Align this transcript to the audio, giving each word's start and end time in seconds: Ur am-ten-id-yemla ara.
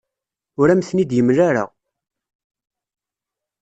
Ur 0.59 0.67
am-ten-id-yemla 0.69 1.43
ara. 1.49 1.65